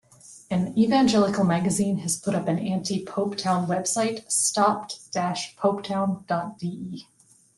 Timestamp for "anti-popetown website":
2.57-4.25